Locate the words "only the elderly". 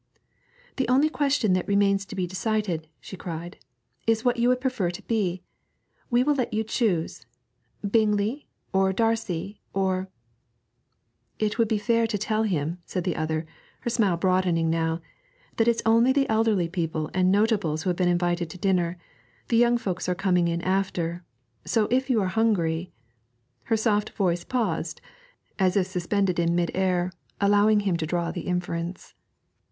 15.85-16.67